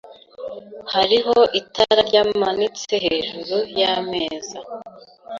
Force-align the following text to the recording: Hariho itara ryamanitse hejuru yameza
Hariho 0.93 1.37
itara 1.59 1.99
ryamanitse 2.09 2.93
hejuru 3.05 3.55
yameza 3.79 4.59